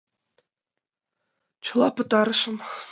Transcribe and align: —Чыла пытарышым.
—Чыла 1.65 1.89
пытарышым. 1.97 2.55